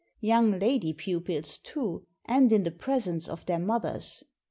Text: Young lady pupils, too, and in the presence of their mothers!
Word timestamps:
Young 0.21 0.57
lady 0.57 0.93
pupils, 0.93 1.59
too, 1.59 2.07
and 2.25 2.51
in 2.51 2.63
the 2.63 2.71
presence 2.71 3.27
of 3.29 3.45
their 3.45 3.59
mothers! 3.59 4.23